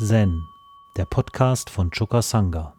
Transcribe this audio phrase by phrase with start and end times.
[0.00, 0.46] Zen,
[0.96, 2.72] der Podcast von Choka Sangha.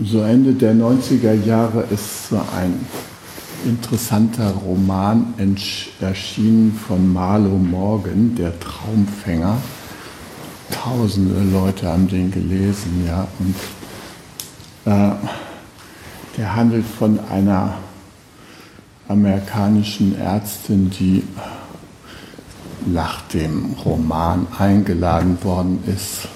[0.00, 2.84] So Ende der 90er Jahre ist so ein
[3.64, 5.34] interessanter Roman
[6.00, 9.58] erschienen von Marlo Morgan, der Traumfänger.
[10.70, 13.54] Tausende Leute haben den gelesen, ja, und
[14.84, 15.14] äh,
[16.36, 17.74] der handelt von einer
[19.08, 21.22] amerikanischen Ärztin, die
[22.86, 26.28] nach dem Roman eingeladen worden ist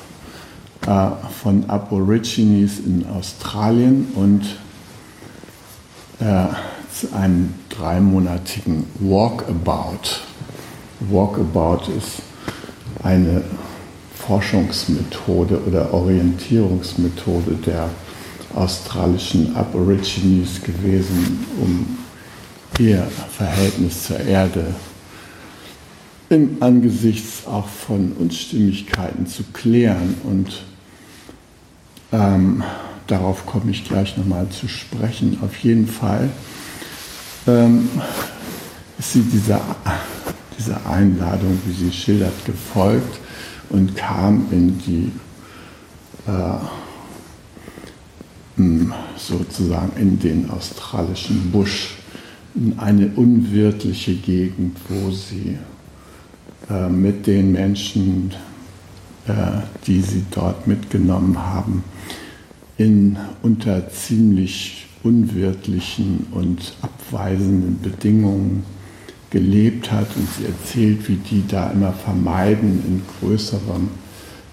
[0.87, 1.11] äh,
[1.43, 4.43] von Aborigines in Australien und
[6.21, 6.47] äh,
[7.01, 10.21] zu einem dreimonatigen Walkabout.
[11.01, 12.23] Walkabout ist
[13.03, 13.43] eine
[14.15, 17.91] Forschungsmethode oder Orientierungsmethode der
[18.55, 21.99] australischen Aborigines gewesen, um
[22.79, 24.75] ihr Verhältnis zur Erde
[26.29, 30.17] im Angesichts auch von Unstimmigkeiten zu klären.
[30.25, 30.63] Und
[32.11, 32.65] ähm,
[33.07, 35.39] darauf komme ich gleich nochmal zu sprechen.
[35.43, 36.31] Auf jeden Fall
[37.47, 37.89] ähm,
[38.99, 39.61] ist sie dieser,
[40.59, 43.21] dieser Einladung, wie sie schildert, gefolgt
[43.71, 45.13] und kam in die
[46.27, 46.59] äh,
[49.17, 51.95] sozusagen in den australischen Busch,
[52.55, 55.59] in eine unwirtliche Gegend, wo sie
[56.71, 58.33] äh, mit den Menschen,
[59.27, 59.33] äh,
[59.87, 61.85] die sie dort mitgenommen haben,
[62.79, 68.65] in unter ziemlich unwirtlichen und abweisenden Bedingungen
[69.31, 73.89] gelebt hat und sie erzählt, wie die da immer vermeiden, in größeren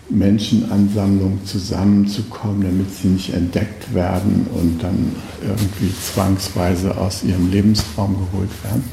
[0.09, 8.51] Menschenansammlungen zusammenzukommen, damit sie nicht entdeckt werden und dann irgendwie zwangsweise aus ihrem Lebensraum geholt
[8.63, 8.83] werden.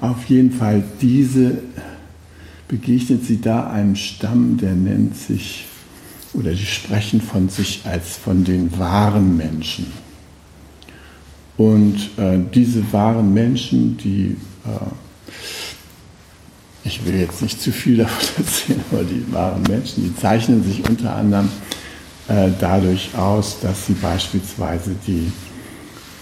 [0.00, 1.58] Auf jeden Fall diese
[2.68, 5.66] begegnet sie da einem Stamm, der nennt sich,
[6.32, 9.86] oder die sprechen von sich als von den wahren Menschen.
[11.60, 14.34] Und äh, diese wahren Menschen, die,
[14.64, 14.70] äh,
[16.84, 20.88] ich will jetzt nicht zu viel davon erzählen, aber die wahren Menschen, die zeichnen sich
[20.88, 21.50] unter anderem
[22.28, 25.30] äh, dadurch aus, dass sie beispielsweise die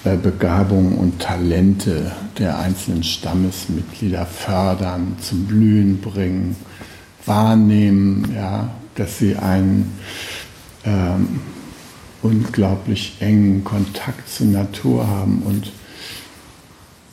[0.02, 6.56] äh, Begabungen und Talente der einzelnen Stammesmitglieder fördern, zum Blühen bringen,
[7.26, 9.96] wahrnehmen, ja, dass sie einen
[10.84, 11.42] ähm,
[12.22, 15.72] unglaublich engen Kontakt zur Natur haben und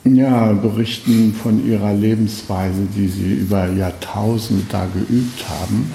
[0.04, 5.90] ja, berichten von ihrer Lebensweise, die sie über Jahrtausende da geübt haben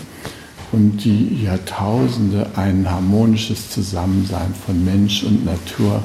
[0.71, 6.03] und die Jahrtausende ein harmonisches Zusammensein von Mensch und Natur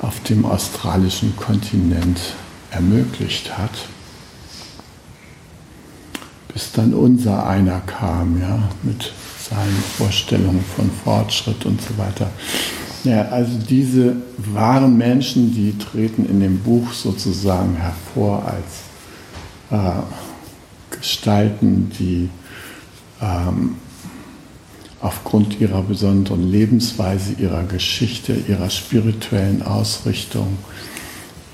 [0.00, 2.18] auf dem australischen Kontinent
[2.70, 3.70] ermöglicht hat.
[6.52, 9.12] Bis dann unser einer kam, ja, mit
[9.50, 12.30] seinen Vorstellungen von Fortschritt und so weiter.
[13.04, 18.82] Ja, also diese wahren Menschen, die treten in dem Buch sozusagen hervor als
[19.70, 20.02] äh,
[20.90, 22.28] Gestalten, die
[23.20, 23.76] ähm,
[25.00, 30.58] aufgrund ihrer besonderen Lebensweise, ihrer Geschichte, ihrer spirituellen Ausrichtung,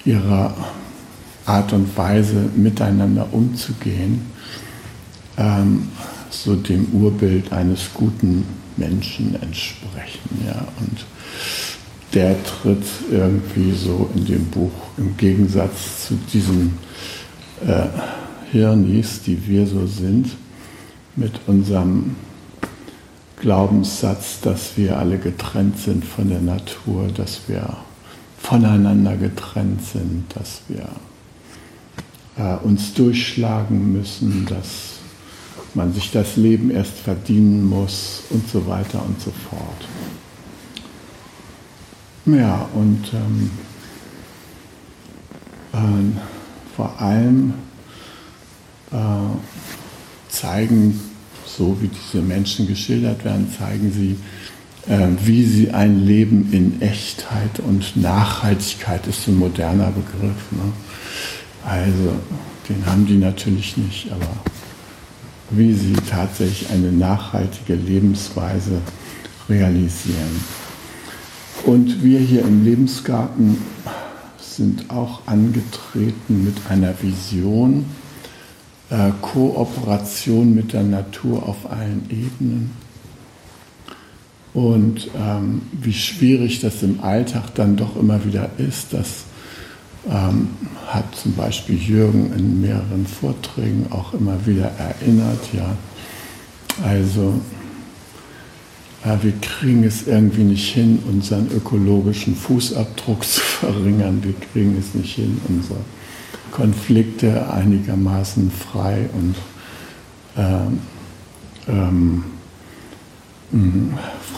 [0.07, 0.55] ihrer
[1.45, 4.23] Art und Weise miteinander umzugehen,
[5.37, 5.89] ähm,
[6.33, 8.45] so dem Urbild eines guten
[8.77, 10.45] Menschen entsprechen.
[10.47, 10.67] Ja.
[10.81, 11.05] Und
[12.15, 16.79] der tritt irgendwie so in dem Buch im Gegensatz zu diesen
[17.67, 17.87] äh,
[18.51, 20.31] Hirnis, die wir so sind,
[21.17, 22.17] mit unserem
[23.41, 27.77] Glaubenssatz, dass wir alle getrennt sind von der Natur, dass wir
[28.39, 30.89] voneinander getrennt sind, dass wir
[32.37, 34.92] äh, uns durchschlagen müssen, dass
[35.75, 39.89] man sich das Leben erst verdienen muss und so weiter und so fort.
[42.27, 43.51] Ja, und ähm,
[45.73, 47.55] äh, vor allem
[48.93, 48.97] äh,
[50.29, 51.01] zeigen,
[51.45, 54.17] so wie diese Menschen geschildert werden, zeigen sie,
[54.91, 60.53] äh, wie sie ein Leben in Echtheit und Nachhaltigkeit ist ein moderner Begriff.
[60.53, 60.73] Ne?
[61.65, 62.13] Also,
[62.69, 64.29] den haben die natürlich nicht, aber
[65.53, 68.81] wie sie tatsächlich eine nachhaltige Lebensweise
[69.49, 70.41] realisieren.
[71.65, 73.59] Und wir hier im Lebensgarten
[74.41, 77.85] sind auch angetreten mit einer Vision,
[78.91, 82.71] äh, Kooperation mit der Natur auf allen Ebenen.
[84.55, 89.25] Und ähm, wie schwierig das im Alltag dann doch immer wieder ist, das
[90.11, 90.49] ähm,
[90.87, 95.41] hat zum Beispiel Jürgen in mehreren Vorträgen auch immer wieder erinnert.
[95.53, 95.77] Ja,
[96.85, 97.41] also
[99.05, 104.23] ja, wir kriegen es irgendwie nicht hin, unseren ökologischen Fußabdruck zu verringern.
[104.23, 105.79] Wir kriegen es nicht hin, unsere
[106.53, 109.35] Konflikte einigermaßen frei und
[110.37, 110.81] ähm,
[111.69, 112.25] ähm,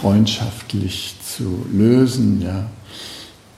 [0.01, 2.43] freundschaftlich zu lösen.
[2.43, 2.67] Ja.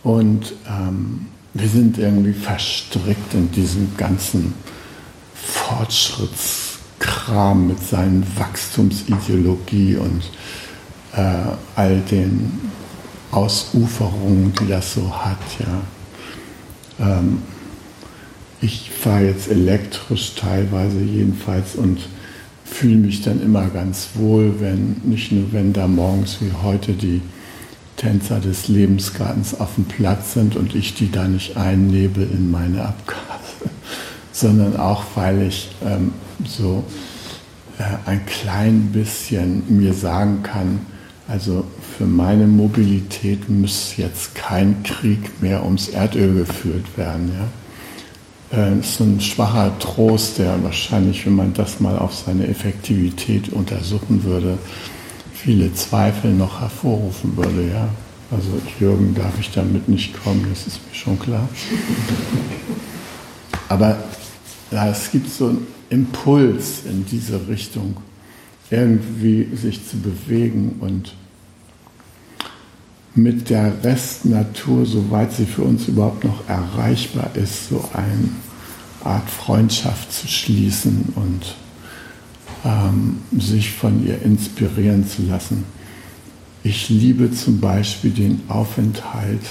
[0.03, 1.27] Und ähm,
[1.59, 4.55] wir sind irgendwie verstrickt in diesem ganzen
[5.35, 10.23] Fortschrittskram mit seinen Wachstumsideologie und
[11.15, 12.71] äh, all den
[13.31, 15.39] Ausuferungen, die das so hat.
[15.59, 15.81] Ja.
[17.19, 17.43] Ähm,
[18.61, 22.01] ich fahre jetzt elektrisch teilweise jedenfalls und
[22.65, 27.23] fühle mich dann immer ganz wohl, wenn nicht nur wenn da morgens wie heute die
[27.97, 32.85] Tänzer des Lebensgartens auf dem Platz sind und ich die da nicht einnebel in meine
[32.85, 33.71] Abgase,
[34.33, 36.13] sondern auch weil ich ähm,
[36.47, 36.85] so
[37.79, 40.81] äh, ein klein bisschen mir sagen kann,
[41.29, 41.65] also
[41.97, 47.33] für meine Mobilität muss jetzt kein Krieg mehr ums Erdöl geführt werden.
[48.53, 48.59] Ja?
[48.59, 53.49] Äh, das ist ein schwacher Trost, der wahrscheinlich, wenn man das mal auf seine Effektivität
[53.49, 54.59] untersuchen würde,
[55.37, 57.69] viele Zweifel noch hervorrufen würde.
[57.71, 57.89] Ja?
[58.31, 61.49] Also Jürgen darf ich damit nicht kommen, das ist mir schon klar.
[63.69, 63.99] Aber
[64.71, 67.97] ja, es gibt so einen Impuls in diese Richtung
[68.71, 71.15] irgendwie sich zu bewegen und
[73.15, 78.29] mit der Restnatur, soweit sie für uns überhaupt noch erreichbar ist, so eine
[79.05, 81.55] Art Freundschaft zu schließen und
[83.39, 85.65] sich von ihr inspirieren zu lassen.
[86.65, 89.43] Ich liebe zum Beispiel den Aufenthalt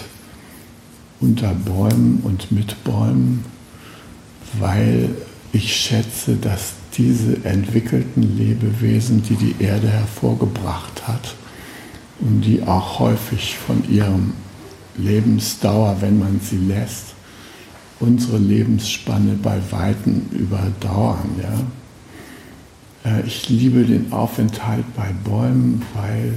[1.22, 3.46] unter Bäumen und mit Bäumen,
[4.60, 5.10] weil
[5.54, 11.36] ich schätze, dass diese entwickelten Lebewesen, die die Erde hervorgebracht hat
[12.20, 14.34] und die auch häufig von ihrem
[14.98, 17.16] Lebensdauer, wenn man sie lässt,
[18.00, 21.30] unsere Lebensspanne bei Weitem überdauern.
[21.42, 21.60] Ja?
[23.06, 26.34] Äh, ich liebe den Aufenthalt bei Bäumen, weil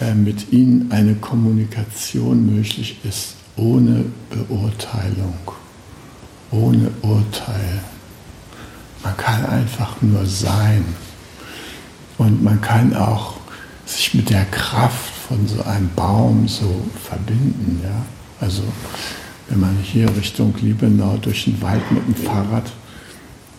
[0.00, 5.38] äh, mit ihnen eine Kommunikation möglich ist, ohne Beurteilung,
[6.50, 7.80] ohne Urteil.
[9.02, 10.84] Man kann einfach nur sein.
[12.16, 13.34] Und man kann auch
[13.84, 17.80] sich mit der Kraft von so einem Baum so verbinden.
[17.82, 18.04] Ja?
[18.40, 18.62] Also
[19.48, 22.72] wenn man hier Richtung Liebenau durch den Wald mit dem Fahrrad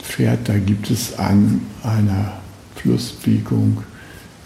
[0.05, 2.33] fährt, da gibt es an einer
[2.75, 3.83] Flussbiegung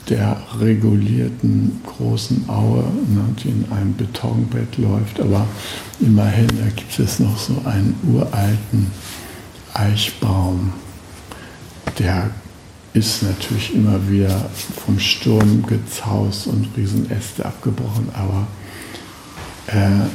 [0.09, 5.45] der regulierten großen Aue, ne, die in einem Betonbett läuft, aber
[5.99, 8.87] immerhin, da gibt es noch so einen uralten
[9.73, 10.73] Eichbaum,
[11.99, 12.31] der
[12.93, 14.49] ist natürlich immer wieder
[14.83, 18.47] vom Sturm gezaust und Riesenäste abgebrochen, aber
[19.67, 20.07] äh,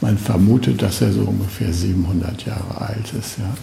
[0.00, 3.38] man vermutet, dass er so ungefähr 700 Jahre alt ist.
[3.38, 3.54] Ja.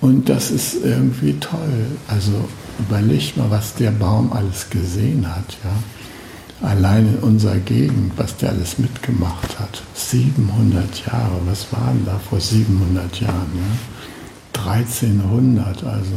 [0.00, 1.86] Und das ist irgendwie toll.
[2.08, 2.48] Also
[2.78, 5.56] überlegt mal, was der Baum alles gesehen hat.
[5.64, 6.68] Ja.
[6.68, 9.82] Allein in unserer Gegend, was der alles mitgemacht hat.
[9.94, 13.50] 700 Jahre, was waren da vor 700 Jahren?
[13.54, 14.62] Ja?
[14.70, 16.12] 1300, also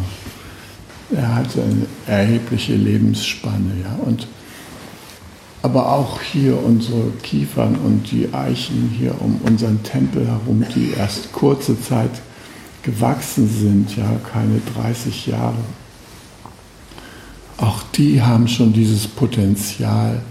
[1.13, 3.71] er hatte eine erhebliche Lebensspanne.
[3.83, 3.99] Ja?
[4.05, 4.27] Und,
[5.61, 11.33] aber auch hier unsere Kiefern und die Eichen hier um unseren Tempel herum, die erst
[11.33, 12.11] kurze Zeit
[12.83, 15.63] gewachsen sind, ja, keine 30 Jahre.
[17.57, 20.21] Auch die haben schon dieses Potenzial,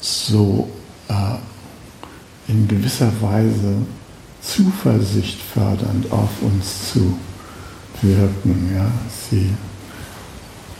[0.00, 0.68] so
[1.08, 3.78] äh, in gewisser Weise
[4.40, 7.18] Zuversicht fördernd auf uns zu
[8.00, 8.70] wirken.
[8.74, 8.90] Ja.
[9.28, 9.50] Sie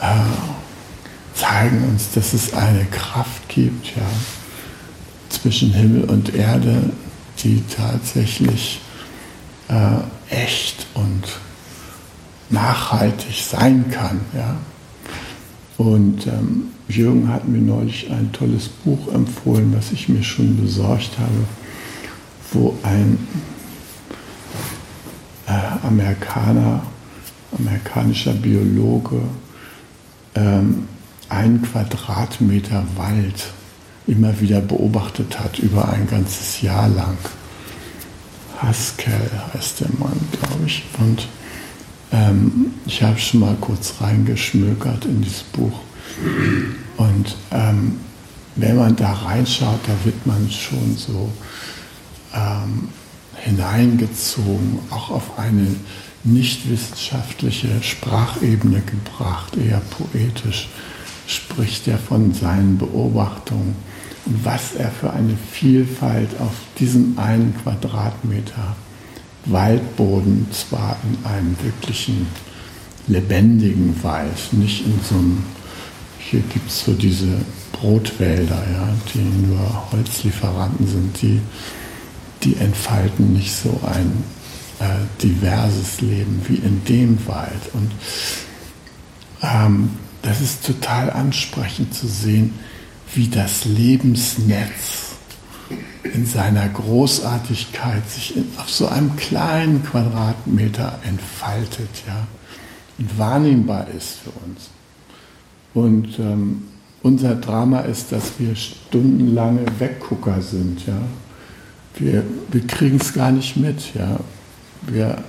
[0.01, 0.25] äh,
[1.35, 4.07] zeigen uns, dass es eine Kraft gibt ja,
[5.29, 6.91] zwischen Himmel und Erde,
[7.43, 8.81] die tatsächlich
[9.69, 9.75] äh,
[10.31, 11.25] echt und
[12.51, 14.21] nachhaltig sein kann.
[14.35, 14.57] Ja.
[15.77, 21.19] Und ähm, Jürgen hat mir neulich ein tolles Buch empfohlen, was ich mir schon besorgt
[21.19, 21.45] habe,
[22.53, 23.19] wo ein
[25.47, 26.83] äh, Amerikaner,
[27.57, 29.21] amerikanischer Biologe
[30.35, 30.89] ähm,
[31.29, 33.53] einen Quadratmeter Wald
[34.07, 37.19] immer wieder beobachtet hat über ein ganzes Jahr lang.
[38.63, 40.85] Haskell heißt der Mann, glaube ich.
[40.99, 41.27] Und
[42.13, 45.81] ähm, ich habe schon mal kurz reingeschmökert in dieses Buch.
[46.97, 48.01] Und ähm,
[48.57, 51.31] wenn man da reinschaut, da wird man schon so
[52.35, 52.89] ähm,
[53.37, 55.77] hineingezogen, auch auf eine
[56.25, 60.69] nicht wissenschaftliche Sprachebene gebracht, eher poetisch,
[61.27, 63.77] spricht er von seinen Beobachtungen
[64.43, 68.77] was er für eine Vielfalt auf diesem einen Quadratmeter
[69.47, 72.27] Waldboden, zwar in einem wirklichen
[73.07, 75.43] lebendigen Wald, nicht in so einem,
[76.19, 77.39] hier gibt es so diese
[77.73, 81.41] Brotwälder, ja, die nur Holzlieferanten sind, die,
[82.43, 84.25] die entfalten nicht so ein
[84.81, 87.73] äh, diverses Leben wie in dem Wald.
[87.73, 87.91] Und
[89.43, 89.91] ähm,
[90.23, 92.55] das ist total ansprechend zu sehen,
[93.15, 95.09] wie das Lebensnetz
[96.15, 102.27] in seiner Großartigkeit sich auf so einem kleinen Quadratmeter entfaltet ja,
[102.99, 104.71] und wahrnehmbar ist für uns.
[105.75, 106.63] Und ähm,
[107.03, 110.87] unser Drama ist, dass wir stundenlange Weggucker sind.
[110.87, 111.01] Ja.
[111.97, 113.95] Wir, wir kriegen es gar nicht mit.
[113.95, 114.19] Ja.
[114.87, 115.23] Wir,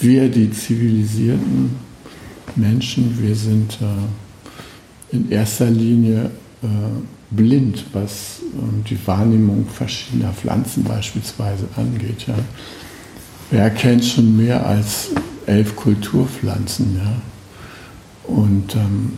[0.00, 1.76] wir, die zivilisierten
[2.56, 6.30] Menschen, wir sind äh, in erster Linie
[6.62, 6.66] äh,
[7.36, 12.26] blind, was äh, die Wahrnehmung verschiedener Pflanzen beispielsweise angeht.
[12.26, 12.34] Ja.
[13.50, 15.10] Wer kennt schon mehr als
[15.46, 16.96] elf Kulturpflanzen?
[16.96, 18.32] Ja?
[18.32, 19.12] Und ähm,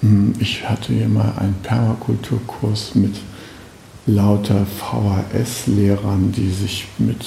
[0.00, 3.16] hm, ich hatte hier mal einen Permakulturkurs mit
[4.06, 7.24] lauter VHS-Lehrern, die sich mit,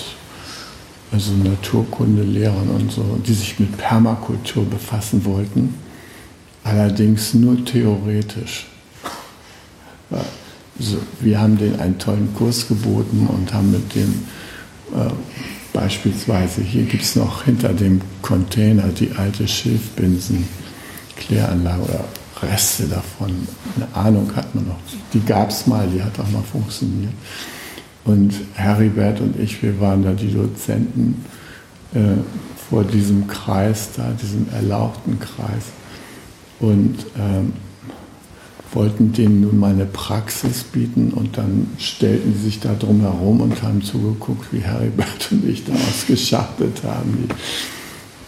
[1.12, 5.74] also Naturkundelehrern und so, die sich mit Permakultur befassen wollten.
[6.64, 8.68] Allerdings nur theoretisch.
[11.20, 14.26] Wir haben denen einen tollen Kurs geboten und haben mit dem
[14.94, 15.10] äh,
[15.74, 22.06] beispielsweise, hier gibt es noch hinter dem Container die alte Schilfbinsen-Kläranlage oder
[22.42, 23.48] Reste davon.
[23.76, 24.80] Eine Ahnung hat man noch.
[25.14, 27.14] Die gab es mal, die hat auch mal funktioniert.
[28.06, 31.24] Und Heribert und ich, wir waren da die Dozenten
[31.94, 32.16] äh,
[32.70, 35.66] vor diesem Kreis, da, diesem erlauchten Kreis.
[36.60, 37.54] Und ähm,
[38.74, 43.42] wollten denen nun mal eine Praxis bieten und dann stellten sie sich da drum herum
[43.42, 47.30] und haben zugeguckt, wie Heribert und ich da ausgeschachtet haben.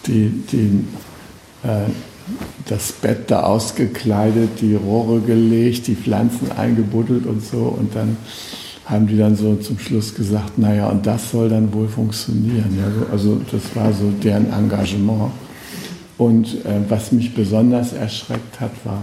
[0.06, 1.90] Die, die, die äh,
[2.66, 7.58] das Bett da ausgekleidet, die Rohre gelegt, die Pflanzen eingebuddelt und so.
[7.58, 8.16] Und dann
[8.86, 12.78] haben die dann so zum Schluss gesagt, naja, und das soll dann wohl funktionieren.
[13.10, 15.32] Also das war so deren Engagement.
[16.18, 19.02] Und äh, was mich besonders erschreckt hat, war,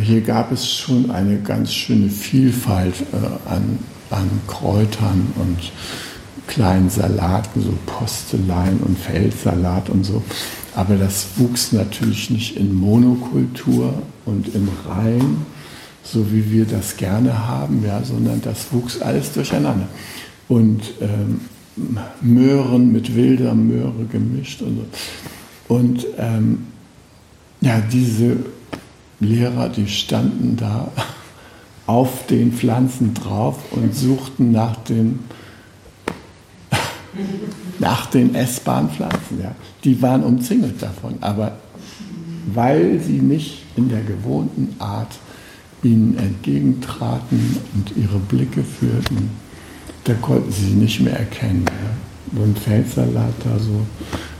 [0.00, 3.78] hier gab es schon eine ganz schöne Vielfalt äh, an,
[4.10, 5.72] an Kräutern und
[6.46, 10.22] kleinen Salaten, so Postelein und Feldsalat und so.
[10.74, 15.46] Aber das wuchs natürlich nicht in Monokultur und im Reihen,
[16.02, 19.88] so wie wir das gerne haben, ja, sondern das wuchs alles durcheinander.
[20.48, 21.40] Und ähm,
[22.20, 25.74] Möhren mit wilder Möhre gemischt und so.
[25.74, 26.66] Und ähm,
[27.60, 28.36] ja, diese
[29.24, 30.92] Lehrer, die standen da
[31.86, 35.20] auf den Pflanzen drauf und suchten nach den
[37.78, 39.40] nach den essbaren Pflanzen.
[39.42, 39.54] Ja.
[39.84, 41.58] Die waren umzingelt davon, aber
[42.52, 45.14] weil sie nicht in der gewohnten Art
[45.82, 49.30] ihnen entgegentraten und ihre Blicke führten,
[50.04, 51.64] da konnten sie sie nicht mehr erkennen.
[51.66, 52.38] Ja.
[52.38, 53.86] So ein Feldsalat da so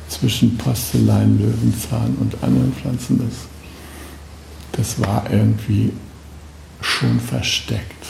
[0.09, 3.49] zwischen Postelein, Löwenzahn und anderen Pflanzen, das,
[4.77, 5.93] das war irgendwie
[6.81, 8.07] schon versteckt.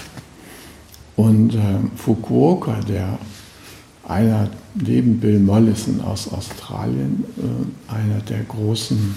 [1.16, 3.18] Und äh, Fukuoka, der
[4.06, 9.14] einer neben Bill Mollison aus Australien, äh, einer der großen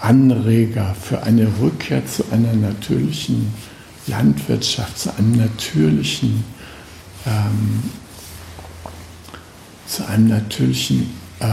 [0.00, 3.52] Anreger für eine Rückkehr zu einer natürlichen
[4.06, 6.44] Landwirtschaft, zu einem natürlichen,
[7.26, 7.82] ähm,
[9.86, 11.46] zu einem natürlichen äh,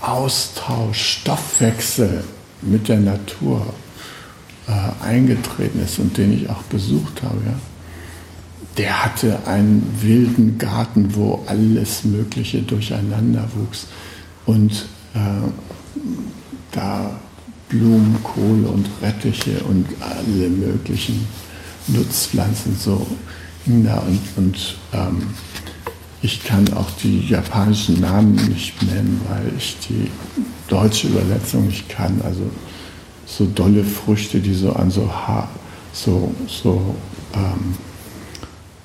[0.00, 2.24] Austausch, Stoffwechsel
[2.62, 3.74] mit der Natur
[4.68, 7.40] äh, eingetreten ist und den ich auch besucht habe.
[7.46, 7.54] Ja
[8.76, 13.86] der hatte einen wilden Garten, wo alles Mögliche durcheinander wuchs.
[14.44, 15.18] Und äh,
[16.72, 17.18] da
[17.68, 21.26] Blumenkohle und Rettiche und alle möglichen
[21.88, 23.06] Nutzpflanzen so
[23.64, 23.98] hingen da.
[24.00, 25.22] Und, und ähm,
[26.22, 30.10] ich kann auch die japanischen Namen nicht nennen, weil ich die
[30.68, 32.20] deutsche Übersetzung nicht kann.
[32.22, 32.42] Also
[33.26, 35.10] so dolle Früchte, die so an so,
[35.92, 36.94] so, so
[37.34, 37.74] ähm,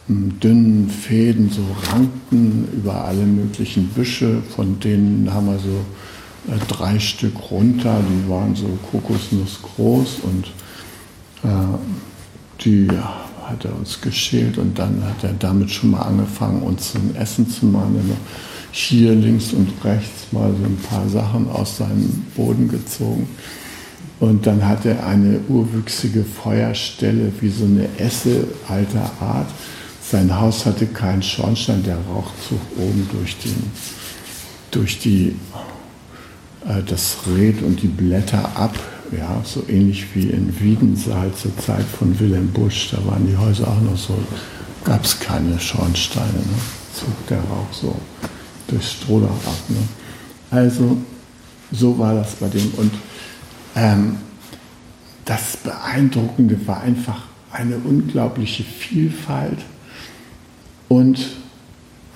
[0.07, 6.99] dünnen Fäden so rankten über alle möglichen Büsche, von denen haben wir so äh, drei
[6.99, 10.47] Stück runter, die waren so Kokosnuss groß und
[11.43, 11.77] äh,
[12.63, 12.87] die
[13.43, 17.49] hat er uns geschält und dann hat er damit schon mal angefangen, uns ein Essen
[17.49, 17.95] zu machen.
[17.95, 18.21] Er hat
[18.71, 23.27] hier links und rechts mal so ein paar Sachen aus seinem Boden gezogen.
[24.21, 29.47] Und dann hat er eine urwüchsige Feuerstelle, wie so eine Esse alter Art.
[30.01, 33.55] Sein Haus hatte keinen Schornstein, der Rauchzug oben durch, den,
[34.71, 35.35] durch die,
[36.65, 38.77] äh, das Red und die Blätter ab
[39.11, 43.67] ja, so ähnlich wie in Wiedensaal zur Zeit von Wilhelm Busch, da waren die Häuser
[43.67, 44.17] auch noch so,
[44.83, 46.61] gab es keine Schornsteine, ne?
[46.93, 47.95] zog der Rauch so
[48.67, 49.63] durchs Strohdach ab.
[49.69, 49.77] Ne?
[50.49, 50.97] Also
[51.71, 52.71] so war das bei dem.
[52.77, 52.91] Und
[53.75, 54.17] ähm,
[55.25, 59.59] das Beeindruckende war einfach eine unglaubliche Vielfalt
[60.87, 61.29] und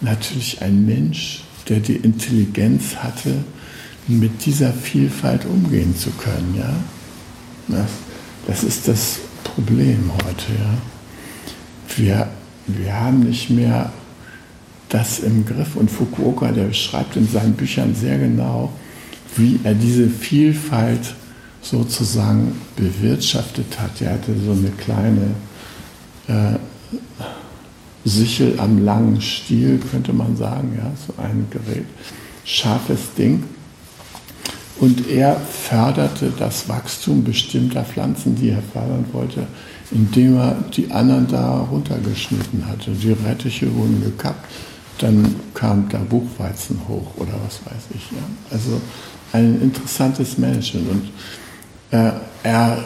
[0.02, 3.44] natürlich ein Mensch, der die Intelligenz hatte,
[4.08, 6.56] mit dieser Vielfalt umgehen zu können.
[6.58, 6.74] Ja?
[7.68, 7.90] Das,
[8.48, 10.52] das ist das Problem heute.
[10.60, 10.78] Ja?
[11.96, 12.28] Wir,
[12.68, 13.92] wir haben nicht mehr
[14.90, 15.76] das im Griff.
[15.76, 18.72] Und Fukuoka, der beschreibt in seinen Büchern sehr genau,
[19.36, 21.16] wie er diese Vielfalt
[21.66, 24.02] sozusagen bewirtschaftet hat.
[24.02, 25.32] Er hatte so eine kleine
[26.28, 26.58] äh,
[28.06, 31.86] Sichel am langen Stiel, könnte man sagen, ja, so ein Gerät,
[32.46, 33.44] scharfes Ding.
[34.80, 39.48] Und er förderte das Wachstum bestimmter Pflanzen, die er fördern wollte,
[39.90, 42.92] indem er die anderen da runtergeschnitten hatte.
[42.92, 44.46] Die Rettiche wurden gekappt,
[45.00, 48.12] dann kam da Buchweizen hoch oder was weiß ich.
[48.12, 48.24] Ja.
[48.52, 48.82] Also
[49.32, 50.90] ein interessantes Management.
[50.90, 51.12] Und
[51.92, 52.12] äh,
[52.44, 52.84] er,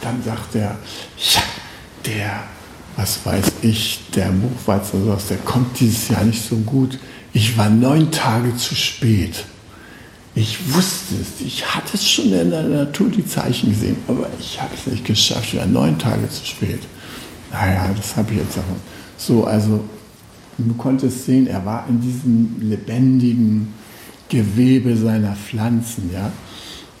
[0.00, 0.76] dann sagt er,
[1.18, 1.42] ja,
[2.04, 2.44] der,
[2.96, 6.98] was weiß ich, der Buchweizen oder sowas, der kommt dieses Jahr nicht so gut.
[7.32, 9.44] Ich war neun Tage zu spät.
[10.34, 14.60] Ich wusste es, ich hatte es schon in der Natur die Zeichen gesehen, aber ich
[14.60, 16.80] habe es nicht geschafft, wieder neun Tage zu spät.
[17.50, 18.62] Naja, das habe ich jetzt auch.
[19.16, 19.82] So, also
[20.58, 23.72] du konntest sehen, er war in diesem lebendigen
[24.28, 26.30] Gewebe seiner Pflanzen, ja.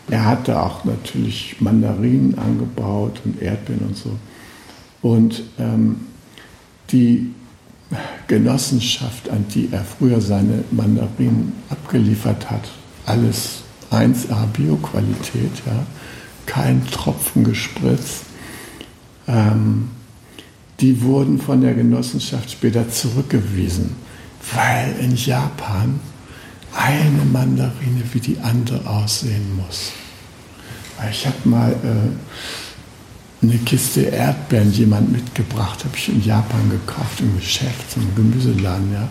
[0.08, 4.16] Er hatte auch natürlich Mandarinen angebaut und Erdbeeren und so.
[5.02, 6.06] Und ähm,
[6.90, 7.32] die
[8.26, 12.68] Genossenschaft, an die er früher seine Mandarinen abgeliefert hat,
[13.04, 15.86] alles 1A Bioqualität, ja,
[16.46, 18.24] kein Tropfen gespritzt.
[19.28, 19.90] Ähm,
[20.80, 23.96] die wurden von der Genossenschaft später zurückgewiesen,
[24.54, 26.00] weil in Japan
[26.76, 29.92] eine Mandarine wie die andere aussehen muss.
[31.10, 37.36] Ich habe mal äh, eine Kiste Erdbeeren jemand mitgebracht, habe ich in Japan gekauft im
[37.36, 39.08] Geschäft, im Gemüseladen, ja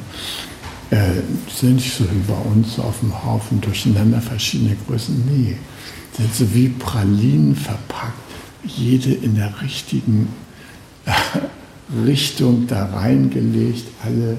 [0.92, 1.22] äh,
[1.54, 5.24] sind nicht so wie bei uns auf dem Haufen durcheinander verschiedene Größen.
[5.26, 5.58] Nee,
[6.16, 8.14] sind so wie Pralinen verpackt,
[8.64, 10.30] jede in der richtigen
[11.06, 11.12] äh,
[12.06, 14.38] Richtung da reingelegt, alle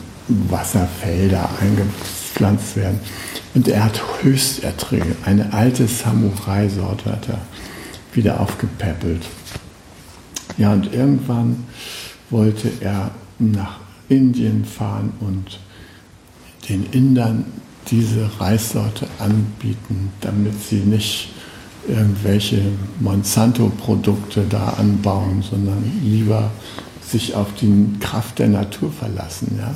[0.49, 1.93] Wasserfelder eingebaut
[2.39, 2.99] gepflanzt werden.
[3.54, 5.15] Und er hat Höchsterträge.
[5.25, 7.41] Eine alte Samurai-Sorte hat er
[8.13, 9.25] wieder aufgepäppelt.
[10.58, 11.65] Ja, und irgendwann
[12.30, 15.60] wollte er nach Indien fahren und
[16.67, 17.45] den Indern
[17.91, 21.30] diese Reissorte anbieten, damit sie nicht
[21.88, 22.62] irgendwelche
[22.99, 26.52] Monsanto-Produkte da anbauen, sondern lieber
[27.02, 29.58] sich auf die Kraft der Natur verlassen.
[29.58, 29.73] Ja?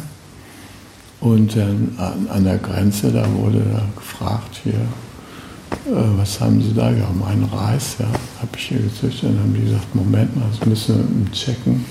[1.20, 1.96] Und dann
[2.30, 6.92] an, der Grenze, da wurde er gefragt, hier, äh, was haben Sie da?
[6.92, 9.30] Ja, meinen Reis, ja, habe ich hier gezüchtet.
[9.30, 11.86] Dann haben die gesagt, Moment mal, das müssen wir checken.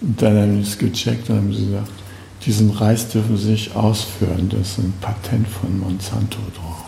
[0.00, 2.03] Und dann haben die es gecheckt und haben sie gesagt,
[2.46, 6.84] diesen Reis dürfen Sie nicht ausführen, das ist ein Patent von Monsanto drauf.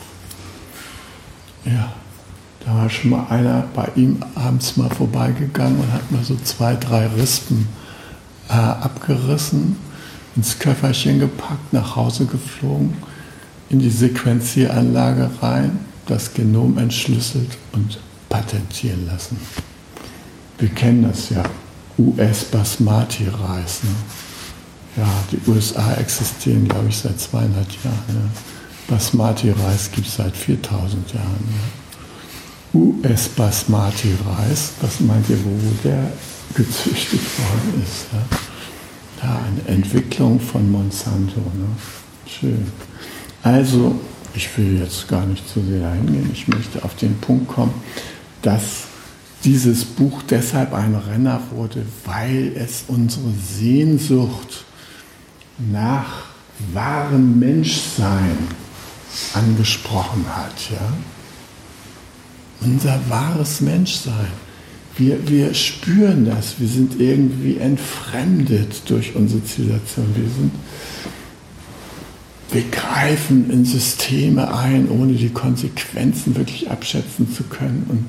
[1.64, 1.92] Ja,
[2.64, 6.74] da war schon mal einer bei ihm abends mal vorbeigegangen und hat mal so zwei,
[6.74, 7.68] drei Rispen
[8.48, 9.76] äh, abgerissen,
[10.34, 12.94] ins Köfferchen gepackt, nach Hause geflogen,
[13.70, 19.38] in die Sequenzieranlage rein, das Genom entschlüsselt und patentieren lassen.
[20.58, 21.42] Wir kennen das ja,
[21.98, 23.84] US-Basmati-Reis.
[23.84, 23.90] Ne?
[24.96, 27.54] Ja, die USA existieren, glaube ich, seit 200
[27.84, 28.04] Jahren.
[28.08, 28.30] Ne?
[28.88, 31.44] Basmati-Reis gibt es seit 4000 Jahren.
[32.72, 32.80] Ne?
[32.80, 36.10] US-Basmati-Reis, was meint ihr, wo der
[36.54, 38.06] gezüchtet worden ist?
[38.12, 38.18] Ja?
[39.22, 41.40] Ja, eine Entwicklung von Monsanto.
[41.40, 41.66] Ne?
[42.26, 42.66] Schön.
[43.42, 43.98] Also,
[44.34, 46.30] ich will jetzt gar nicht zu sehr hingehen.
[46.32, 47.74] Ich möchte auf den Punkt kommen,
[48.42, 48.84] dass
[49.44, 54.64] dieses Buch deshalb ein Renner wurde, weil es unsere Sehnsucht
[55.58, 56.24] nach
[56.72, 58.36] wahrem Menschsein
[59.34, 60.70] angesprochen hat.
[60.70, 60.92] Ja?
[62.60, 64.32] Unser wahres Menschsein.
[64.96, 70.06] Wir, wir spüren das, wir sind irgendwie entfremdet durch unsere Zivilisation.
[70.14, 70.52] Wir, sind,
[72.50, 77.84] wir greifen in Systeme ein, ohne die Konsequenzen wirklich abschätzen zu können.
[77.88, 78.06] Und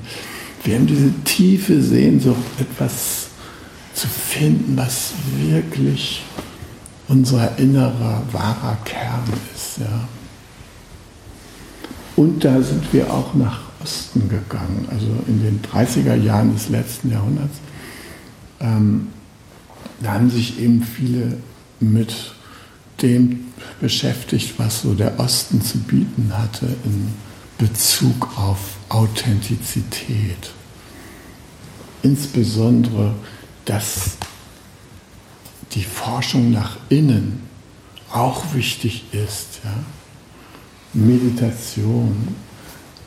[0.64, 3.26] wir haben diese tiefe Sehnsucht, etwas
[3.92, 6.22] zu finden, was wirklich
[7.08, 9.78] unser innerer, wahrer Kern ist.
[9.78, 10.08] Ja.
[12.16, 17.10] Und da sind wir auch nach Osten gegangen, also in den 30er Jahren des letzten
[17.12, 17.58] Jahrhunderts.
[18.60, 19.08] Ähm,
[20.00, 21.38] da haben sich eben viele
[21.80, 22.14] mit
[23.02, 23.46] dem
[23.80, 27.08] beschäftigt, was so der Osten zu bieten hatte in
[27.58, 30.52] Bezug auf Authentizität.
[32.02, 33.14] Insbesondere,
[33.64, 34.16] dass
[35.72, 37.48] die Forschung nach innen
[38.10, 39.60] auch wichtig ist.
[39.64, 39.70] Ja?
[40.94, 42.34] Meditation,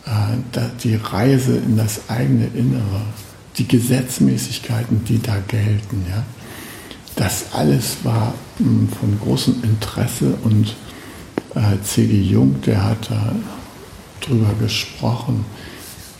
[0.05, 3.01] äh, die Reise in das eigene Innere,
[3.57, 6.05] die Gesetzmäßigkeiten, die da gelten.
[6.09, 6.23] Ja?
[7.15, 10.75] Das alles war mh, hm, von großem Interesse und
[11.55, 12.21] äh, C.G.
[12.21, 13.35] Jung, der hat da
[14.21, 15.45] drüber gesprochen,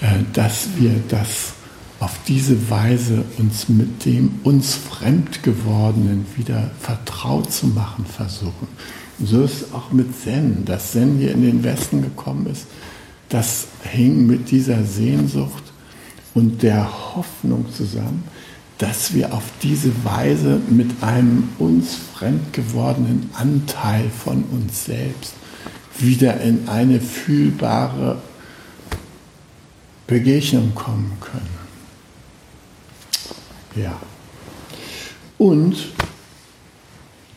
[0.01, 1.53] äh, dass wir das
[2.01, 8.67] auf diese Weise uns mit dem uns Fremdgewordenen wieder vertraut zu machen versuchen.
[9.19, 10.65] Und so ist es auch mit Zen.
[10.65, 12.65] Dass Zen hier in den Westen gekommen ist,
[13.29, 15.63] das hing mit dieser Sehnsucht
[16.33, 18.23] und der Hoffnung zusammen,
[18.79, 25.35] dass wir auf diese Weise mit einem uns fremdgewordenen Anteil von uns selbst
[25.99, 28.17] wieder in eine fühlbare
[30.07, 31.60] Begegnung kommen können.
[33.75, 33.99] Ja.
[35.37, 35.75] Und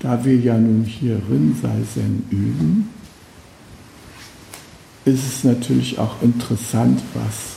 [0.01, 2.91] da wir ja nun hier Rinzai-Zen üben,
[5.05, 7.55] ist es natürlich auch interessant, was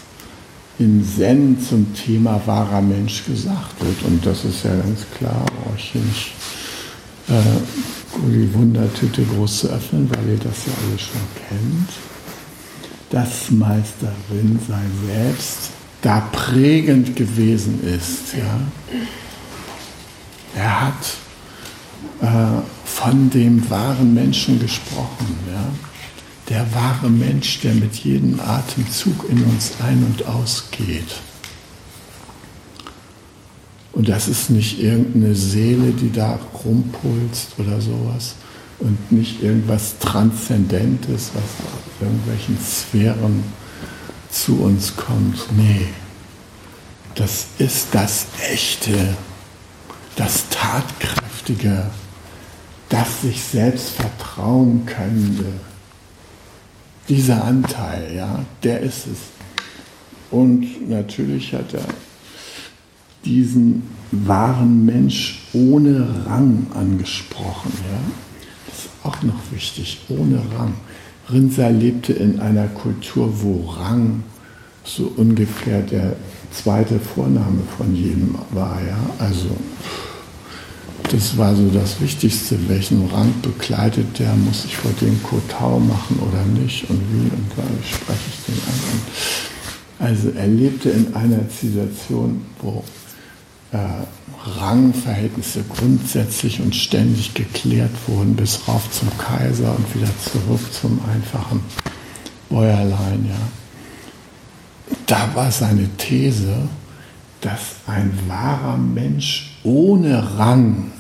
[0.80, 4.04] im Zen zum Thema wahrer Mensch gesagt wird.
[4.04, 6.34] Und das ist ja ganz klar, ich hier nicht
[7.30, 11.90] äh, die Wundertüte groß zu öffnen, weil ihr das ja alle schon kennt.
[13.10, 15.72] Dass Meister Rinzai selbst
[16.08, 18.34] da prägend gewesen ist.
[18.34, 18.62] Ja.
[20.56, 21.17] Er hat
[22.22, 25.38] äh, von dem wahren Menschen gesprochen.
[25.52, 25.70] Ja.
[26.48, 31.13] Der wahre Mensch, der mit jedem Atemzug in uns ein- und ausgeht.
[33.91, 38.36] Und das ist nicht irgendeine Seele, die da rumpulst oder sowas.
[38.80, 43.43] Und nicht irgendwas Transzendentes, was aus irgendwelchen Sphären
[44.30, 45.40] zu uns kommt.
[45.56, 45.88] Nee,
[47.16, 49.16] das ist das Echte,
[50.16, 51.90] das Tatkräftige,
[52.90, 55.46] das sich selbst vertrauen könnte.
[57.10, 59.18] Dieser Anteil, ja, der ist es.
[60.30, 61.86] Und natürlich hat er
[63.24, 67.72] diesen wahren Mensch ohne Rang angesprochen.
[67.92, 68.00] Ja?
[68.68, 70.74] Das ist auch noch wichtig, ohne Rang.
[71.32, 74.24] Rinsa lebte in einer Kultur, wo Rang
[74.84, 76.16] so ungefähr der
[76.52, 78.80] zweite Vorname von jedem war.
[78.88, 78.98] Ja?
[79.20, 79.50] Also
[81.12, 86.20] das war so das Wichtigste, welchen Rang bekleidet der, muss ich vor dem Kotau machen
[86.20, 89.02] oder nicht und wie und da spreche ich den an.
[90.00, 92.84] Also er lebte in einer Zivilisation, wo
[93.72, 93.78] äh,
[94.45, 101.62] Rangverhältnisse grundsätzlich und ständig geklärt wurden, bis rauf zum Kaiser und wieder zurück zum einfachen
[102.50, 103.28] Bäuerlein.
[103.28, 104.95] Ja.
[105.06, 106.56] da war seine These,
[107.41, 110.91] dass ein wahrer Mensch ohne Rang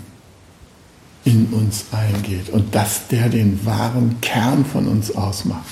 [1.23, 5.65] in uns eingeht und dass der den wahren Kern von uns ausmacht.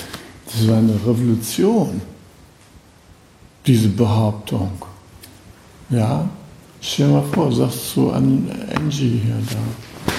[0.45, 2.01] Das war eine Revolution,
[3.65, 4.71] diese Behauptung.
[5.89, 6.27] Ja,
[6.85, 10.13] stell dir mal vor, sagst du an Angie hier da,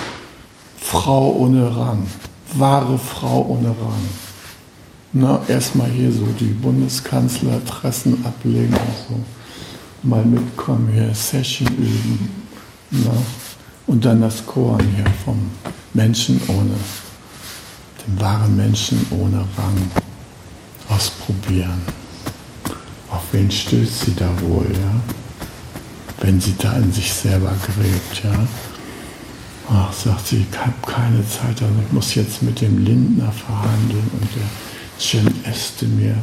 [0.81, 2.07] Frau ohne Rang,
[2.55, 4.09] wahre Frau ohne Rang.
[5.13, 9.21] Na, erstmal hier so die Bundeskanzler-Tressen ablegen und so.
[10.03, 12.31] Mal mitkommen hier, Session üben.
[12.91, 13.13] Na,
[13.87, 15.51] und dann das Korn hier vom
[15.95, 16.75] Menschen ohne,
[18.07, 19.91] den wahren Menschen ohne Rang
[20.89, 21.81] ausprobieren.
[23.11, 25.26] Auf wen stößt sie da wohl, ja?
[26.21, 28.47] Wenn sie da in sich selber gräbt, ja?
[29.69, 34.11] Ach, sagt sie, ich habe keine Zeit, also ich muss jetzt mit dem Lindner verhandeln
[34.13, 34.49] und der
[34.99, 35.25] Cem
[35.99, 36.17] mir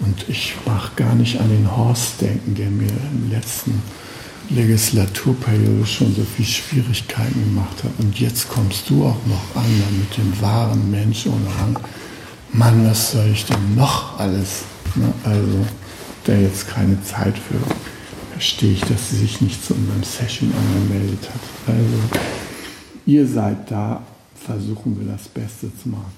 [0.00, 3.82] und ich mag gar nicht an den Horst denken, der mir im letzten
[4.50, 7.90] Legislaturperiode schon so viel Schwierigkeiten gemacht hat.
[7.98, 11.78] Und jetzt kommst du auch noch an mit dem wahren Mensch ohne Rang.
[12.52, 14.62] Mann, was soll ich denn noch alles?
[14.94, 15.12] Ne?
[15.24, 15.66] Also,
[16.26, 17.58] der jetzt keine Zeit für,
[18.38, 21.74] verstehe ich, dass sie sich nicht zu unserem Session angemeldet hat.
[21.74, 22.22] Also,
[23.04, 24.00] ihr seid da,
[24.36, 26.12] versuchen wir das Beste zu machen.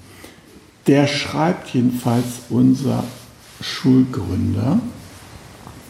[0.85, 3.03] Der schreibt jedenfalls unser
[3.59, 4.79] Schulgründer,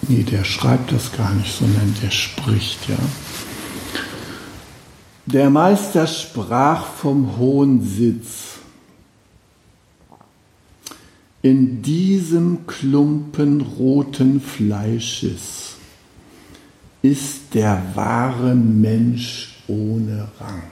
[0.08, 2.96] Nee, der schreibt das gar nicht, sondern der spricht, ja.
[5.26, 8.60] Der Meister sprach vom hohen Sitz.
[11.42, 15.71] In diesem Klumpen roten Fleisches
[17.02, 20.64] ist der wahre Mensch ohne Rang.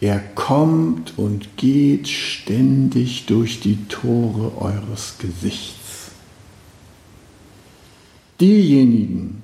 [0.00, 6.10] Er kommt und geht ständig durch die Tore eures Gesichts.
[8.40, 9.42] Diejenigen,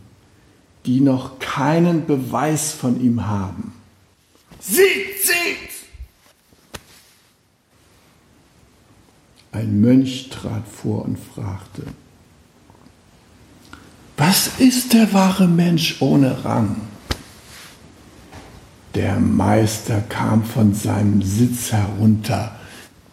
[0.85, 3.72] die noch keinen Beweis von ihm haben.
[4.59, 5.68] Sieht, sieht!
[9.53, 11.85] Ein Mönch trat vor und fragte,
[14.18, 16.76] was ist der wahre Mensch ohne Rang?
[18.94, 22.59] Der Meister kam von seinem Sitz herunter,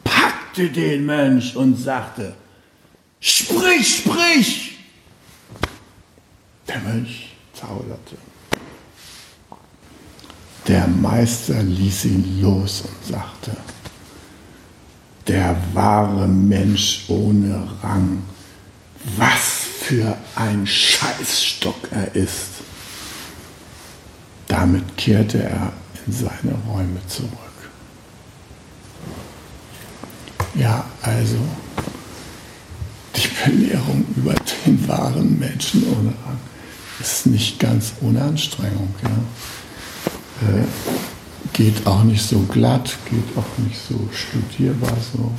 [0.03, 2.33] packte den Mönch und sagte,
[3.19, 4.77] sprich, sprich!
[6.67, 8.17] Der Mönch zauderte.
[10.67, 13.55] Der Meister ließ ihn los und sagte,
[15.27, 18.23] der wahre Mensch ohne Rang,
[19.17, 22.49] was für ein Scheißstock er ist.
[24.47, 25.73] Damit kehrte er
[26.07, 27.29] in seine Räume zurück.
[30.55, 31.37] Ja, also
[33.15, 34.33] die Belehrung über
[34.65, 36.39] den wahren Menschen ohne Rang
[36.99, 38.93] ist nicht ganz ohne Anstrengung.
[39.03, 39.09] Ja.
[40.47, 40.63] Äh,
[41.53, 44.97] geht auch nicht so glatt, geht auch nicht so studierbar.
[45.13, 45.31] So.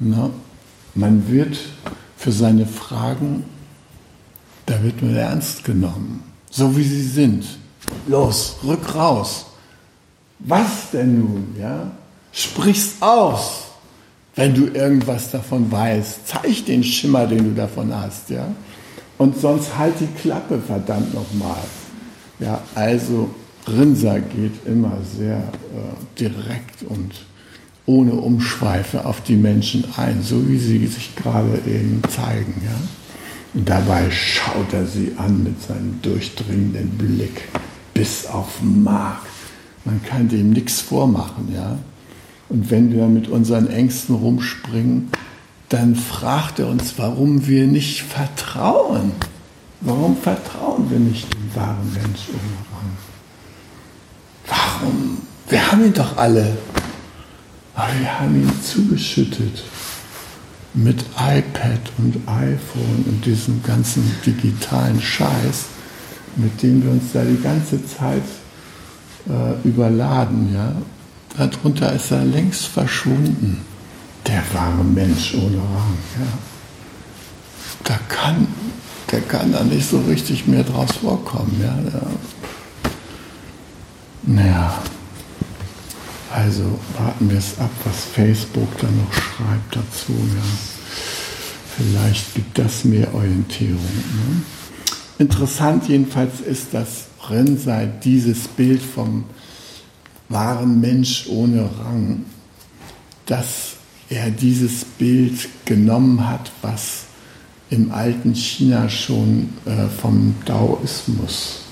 [0.00, 0.30] Na,
[0.94, 1.58] man wird
[2.16, 3.44] für seine Fragen,
[4.68, 7.44] da wird man ernst genommen, so wie sie sind.
[8.06, 9.46] Los, rück raus.
[10.40, 11.56] Was denn nun?
[11.58, 11.90] Ja?
[12.32, 13.62] Sprich's aus,
[14.36, 16.26] wenn du irgendwas davon weißt.
[16.26, 18.28] Zeig den Schimmer, den du davon hast.
[18.28, 18.46] Ja?
[19.16, 21.64] Und sonst halt die Klappe, verdammt nochmal.
[22.38, 23.30] Ja, also
[23.66, 27.12] Rinser geht immer sehr äh, direkt und
[27.86, 32.62] ohne Umschweife auf die Menschen ein, so wie sie sich gerade eben zeigen.
[32.64, 33.07] Ja?
[33.54, 37.48] Und dabei schaut er sie an mit seinem durchdringenden Blick
[37.94, 39.22] bis auf Mark.
[39.84, 41.52] Man kann dem nichts vormachen.
[41.52, 41.78] Ja?
[42.48, 45.10] Und wenn wir mit unseren Ängsten rumspringen,
[45.68, 49.12] dann fragt er uns, warum wir nicht vertrauen.
[49.80, 52.28] Warum vertrauen wir nicht dem wahren Mensch
[52.72, 52.96] Rang?
[54.80, 55.18] Warum?
[55.48, 56.56] Wir haben ihn doch alle.
[57.74, 59.62] Aber wir haben ihn zugeschüttet
[60.84, 65.66] mit iPad und iPhone und diesem ganzen digitalen Scheiß,
[66.36, 68.22] mit dem wir uns da die ganze Zeit
[69.28, 70.54] äh, überladen.
[70.54, 70.72] Ja?
[71.36, 73.64] Darunter ist er längst verschwunden
[74.28, 75.98] der wahre Mensch ohne Rang.
[76.18, 76.26] Ja.
[77.84, 78.46] Da kann,
[79.10, 81.58] der kann da nicht so richtig mehr draus vorkommen.
[81.60, 81.74] Ja.
[81.92, 82.06] ja.
[84.22, 84.78] Naja,
[86.34, 90.12] also warten wir es ab, was Facebook da noch schreibt dazu.
[90.12, 90.42] Ja.
[91.76, 93.76] Vielleicht gibt das mehr Orientierung.
[93.76, 94.42] Ne?
[95.18, 99.24] Interessant jedenfalls ist, dass Rensei dieses Bild vom
[100.28, 102.24] wahren Mensch ohne Rang,
[103.26, 103.74] das
[104.10, 107.04] er dieses Bild genommen hat, was
[107.70, 111.62] im alten China schon äh, vom Daoismus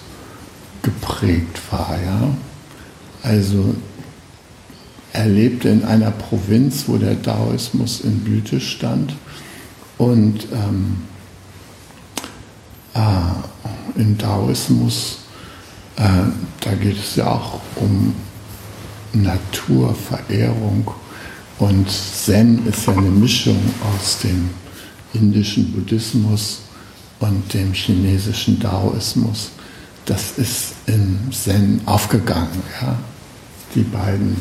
[0.82, 1.96] geprägt war.
[2.04, 2.28] Ja?
[3.22, 3.74] Also
[5.16, 9.16] er lebte in einer Provinz, wo der Daoismus in Blüte stand
[9.96, 10.98] und ähm,
[12.92, 15.20] äh, im Daoismus,
[15.96, 16.02] äh,
[16.60, 18.14] da geht es ja auch um
[19.14, 20.90] Naturverehrung
[21.58, 23.58] und Zen ist ja eine Mischung
[23.94, 24.50] aus dem
[25.14, 26.60] indischen Buddhismus
[27.20, 29.50] und dem chinesischen Daoismus.
[30.04, 32.62] Das ist im Zen aufgegangen.
[32.82, 32.98] Ja?
[33.74, 34.36] Die beiden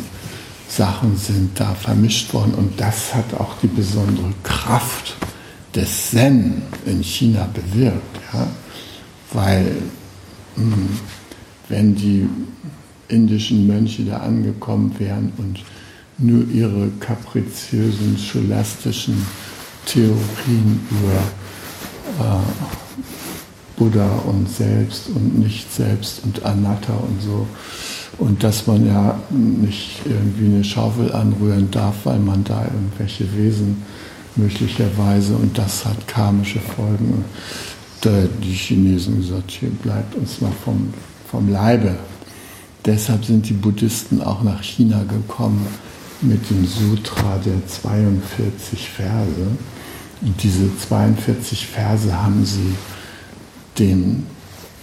[0.67, 5.15] Sachen sind da vermischt worden und das hat auch die besondere Kraft
[5.73, 8.19] des Zen in China bewirkt.
[8.33, 8.47] Ja?
[9.33, 9.77] Weil
[10.55, 10.89] hm,
[11.69, 12.27] wenn die
[13.07, 15.59] indischen Mönche da angekommen wären und
[16.17, 19.25] nur ihre kapriziösen, scholastischen
[19.85, 22.41] Theorien über äh,
[23.77, 27.45] Buddha und Selbst und Nicht-Selbst und Anatta und so.
[28.17, 33.83] Und dass man ja nicht irgendwie eine Schaufel anrühren darf, weil man da irgendwelche Wesen
[34.35, 37.25] möglicherweise, und das hat karmische Folgen.
[38.01, 38.11] Da
[38.43, 40.93] die Chinesen gesagt, hier bleibt uns mal vom,
[41.29, 41.95] vom Leibe.
[42.85, 45.65] Deshalb sind die Buddhisten auch nach China gekommen
[46.21, 49.47] mit dem Sutra der 42 Verse.
[50.21, 52.75] Und diese 42 Verse haben sie
[53.79, 54.23] dem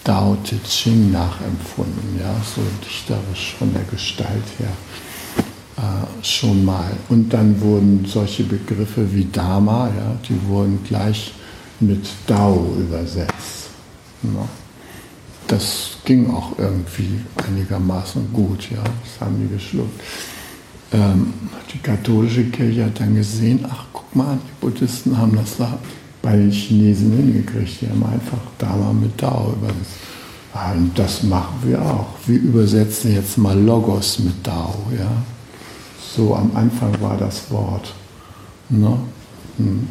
[0.05, 4.73] Tao Te Ching nachempfunden, ja, so dichterisch von der Gestalt her
[5.77, 6.93] äh, schon mal.
[7.09, 11.33] Und dann wurden solche Begriffe wie Dharma, ja, die wurden gleich
[11.81, 13.71] mit Dao übersetzt.
[14.23, 14.49] Ja.
[15.47, 20.01] Das ging auch irgendwie einigermaßen gut, ja, das haben die geschluckt.
[20.93, 21.33] Ähm,
[21.73, 25.79] die katholische Kirche hat dann gesehen, ach guck mal, die Buddhisten haben das da
[26.23, 27.81] bei den Chinesen hingekriegt.
[27.81, 29.91] Die haben einfach Dharma mit Dao übersetzt.
[30.55, 32.07] Ah, und das machen wir auch.
[32.27, 34.75] Wir übersetzen jetzt mal Logos mit Dao.
[34.97, 35.11] Ja?
[36.15, 37.95] So am Anfang war das Wort.
[38.69, 38.99] Ne?
[39.57, 39.89] Hm.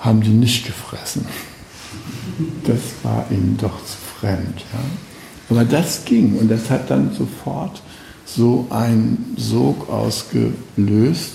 [0.00, 1.24] Haben die nicht gefressen.
[2.64, 4.64] Das war ihnen doch zu fremd.
[4.72, 4.80] Ja?
[5.48, 7.80] Aber das ging und das hat dann sofort
[8.24, 11.30] so einen Sog ausgelöst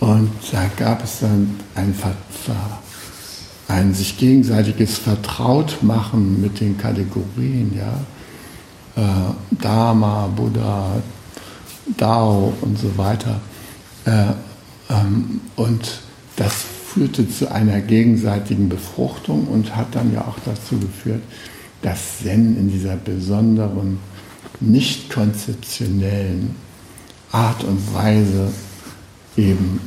[0.00, 1.94] und da gab es dann ein,
[3.68, 8.00] ein sich gegenseitiges Vertrautmachen mit den Kategorien, ja.
[8.96, 11.02] Äh, Dharma, Buddha,
[11.96, 13.40] Dao und so weiter.
[14.06, 14.32] Äh,
[14.90, 16.00] ähm, und
[16.36, 21.22] das führte zu einer gegenseitigen Befruchtung und hat dann ja auch dazu geführt,
[21.82, 23.98] dass Zen in dieser besonderen,
[24.60, 26.56] nicht konzeptionellen
[27.30, 28.50] Art und Weise
[29.36, 29.80] eben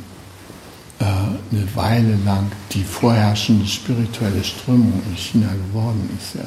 [1.04, 6.34] eine Weile lang die vorherrschende spirituelle Strömung in China geworden ist.
[6.34, 6.44] Ja.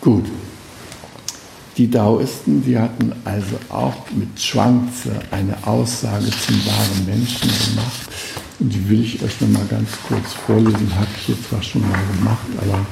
[0.00, 0.26] Gut.
[1.76, 8.08] Die Daoisten, die hatten also auch mit Schwanze eine Aussage zum wahren Menschen gemacht.
[8.58, 10.94] Und die will ich euch noch mal ganz kurz vorlesen.
[10.94, 12.84] Habe ich jetzt zwar schon mal gemacht, aber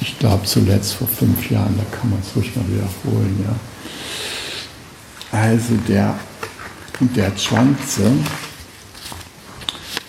[0.00, 3.44] ich glaube zuletzt vor fünf Jahren, da kann man es ruhig mal wiederholen.
[3.44, 5.38] Ja.
[5.38, 6.18] Also der,
[7.00, 8.12] der Schwanze,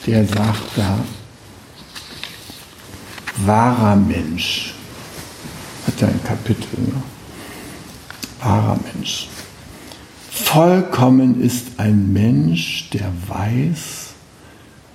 [0.05, 0.99] der sagt da,
[3.45, 4.73] wahrer Mensch,
[5.85, 7.03] hat er ein Kapitel, ne?
[8.41, 9.27] wahrer Mensch.
[10.29, 14.13] Vollkommen ist ein Mensch, der weiß,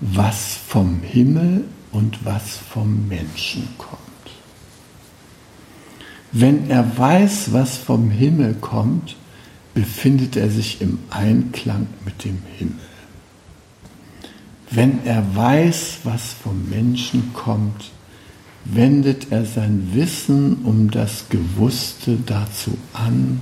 [0.00, 4.00] was vom Himmel und was vom Menschen kommt.
[6.32, 9.16] Wenn er weiß, was vom Himmel kommt,
[9.74, 12.93] befindet er sich im Einklang mit dem Himmel.
[14.70, 17.90] Wenn er weiß, was vom Menschen kommt,
[18.64, 23.40] wendet er sein Wissen um das Gewusste dazu an,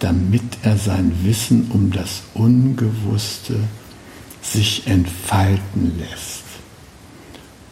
[0.00, 3.60] damit er sein Wissen um das Ungewusste
[4.42, 6.42] sich entfalten lässt.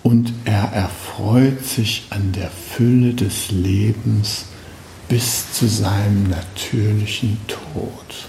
[0.02, 4.46] Und er erfreut sich an der Fülle des Lebens
[5.08, 8.28] bis zu seinem natürlichen Tod.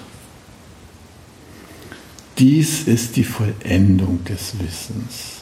[2.40, 5.42] Dies ist die Vollendung des Wissens.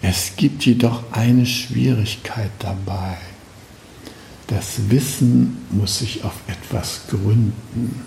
[0.00, 3.18] Es gibt jedoch eine Schwierigkeit dabei.
[4.46, 8.02] Das Wissen muss sich auf etwas gründen,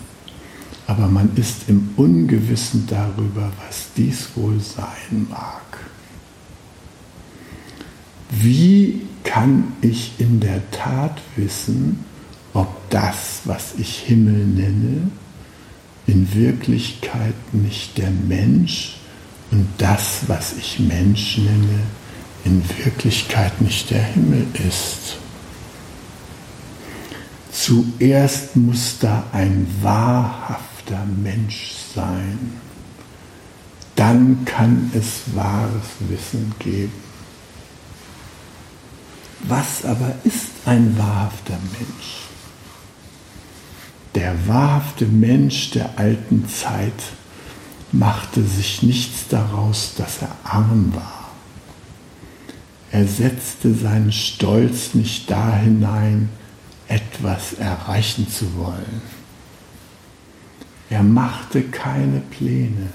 [0.86, 5.62] aber man ist im Ungewissen darüber, was dies wohl sein mag.
[8.30, 12.04] Wie kann ich in der Tat wissen,
[12.52, 15.10] ob das, was ich Himmel nenne,
[16.06, 18.96] in Wirklichkeit nicht der Mensch
[19.50, 21.80] und das, was ich Mensch nenne,
[22.44, 25.18] in Wirklichkeit nicht der Himmel ist.
[27.50, 32.52] Zuerst muss da ein wahrhafter Mensch sein.
[33.96, 36.92] Dann kann es wahres Wissen geben.
[39.44, 42.25] Was aber ist ein wahrhafter Mensch?
[44.16, 47.02] Der wahrhafte Mensch der alten Zeit
[47.92, 51.30] machte sich nichts daraus, dass er arm war.
[52.90, 56.30] Er setzte seinen Stolz nicht da hinein,
[56.88, 59.02] etwas erreichen zu wollen.
[60.88, 62.88] Er machte keine Pläne.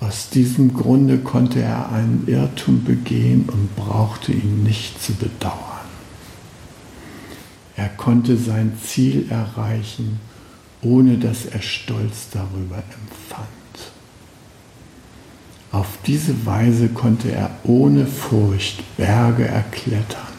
[0.00, 5.77] Aus diesem Grunde konnte er einen Irrtum begehen und brauchte ihn nicht zu bedauern.
[7.78, 10.18] Er konnte sein Ziel erreichen,
[10.82, 13.48] ohne dass er Stolz darüber empfand.
[15.70, 20.32] Auf diese Weise konnte er ohne Furcht Berge erklettern,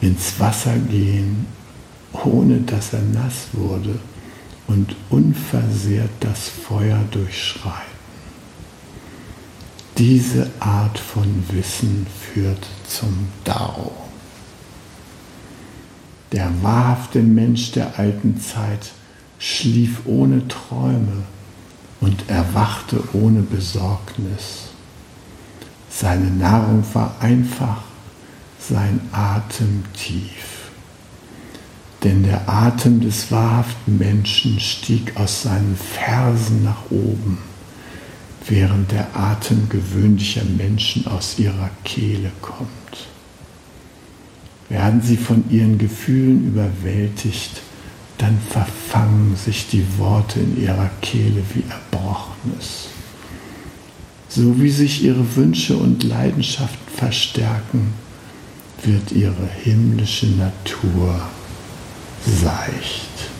[0.00, 1.46] ins Wasser gehen,
[2.12, 3.98] ohne dass er nass wurde
[4.68, 7.82] und unversehrt das Feuer durchschreiten.
[9.98, 14.03] Diese Art von Wissen führt zum Dao.
[16.34, 18.90] Der wahrhafte Mensch der alten Zeit
[19.38, 21.22] schlief ohne Träume
[22.00, 24.70] und erwachte ohne Besorgnis.
[25.88, 27.82] Seine Nahrung war einfach,
[28.58, 30.70] sein Atem tief.
[32.02, 37.38] Denn der Atem des wahrhaften Menschen stieg aus seinen Fersen nach oben
[38.46, 42.68] während der Atem gewöhnlicher Menschen aus ihrer Kehle kommt.
[44.68, 47.60] Werden sie von ihren Gefühlen überwältigt,
[48.18, 52.88] dann verfangen sich die Worte in ihrer Kehle wie Erbrochenes.
[54.28, 57.92] So wie sich ihre Wünsche und Leidenschaften verstärken,
[58.82, 61.20] wird ihre himmlische Natur
[62.26, 63.30] seicht.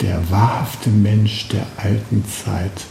[0.00, 2.86] Der wahrhafte Mensch der alten Zeit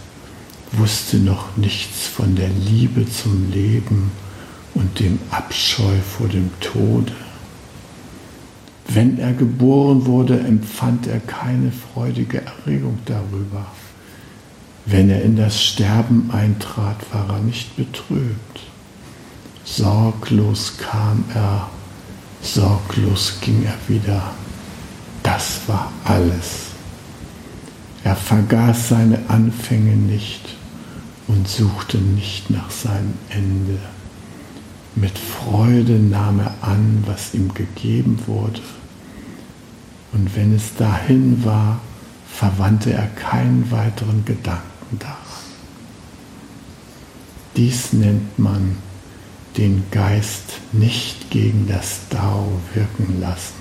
[0.72, 4.12] wusste noch nichts von der Liebe zum Leben
[4.74, 7.14] und dem Abscheu vor dem Tode.
[8.88, 13.66] Wenn er geboren wurde, empfand er keine freudige Erregung darüber.
[14.86, 18.60] Wenn er in das Sterben eintrat, war er nicht betrübt.
[19.64, 21.70] Sorglos kam er,
[22.42, 24.34] sorglos ging er wieder.
[25.24, 26.72] Das war alles.
[28.04, 30.56] Er vergaß seine Anfänge nicht
[31.28, 33.78] und suchte nicht nach seinem Ende.
[34.96, 38.62] Mit Freude nahm er an, was ihm gegeben wurde.
[40.12, 41.80] Und wenn es dahin war,
[42.28, 45.18] verwandte er keinen weiteren Gedanken daran.
[47.56, 48.78] Dies nennt man
[49.58, 53.54] den Geist nicht gegen das Dao wirken lassen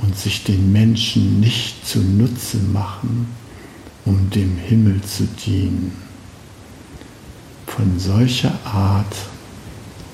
[0.00, 3.28] und sich den Menschen nicht zunutze machen,
[4.04, 5.92] um dem Himmel zu dienen.
[7.66, 9.14] Von solcher Art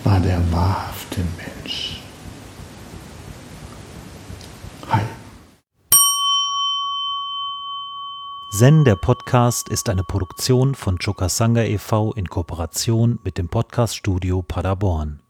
[0.05, 2.01] war der wahrhafte Mensch.
[4.91, 5.03] Hi.
[8.51, 12.13] Zen, der Podcast, ist eine Produktion von Chokasanga e.V.
[12.13, 15.21] in Kooperation mit dem Podcaststudio Paderborn.